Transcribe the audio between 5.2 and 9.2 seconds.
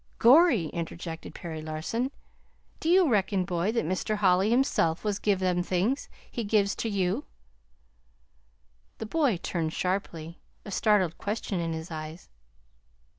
them things he gives ter you?" The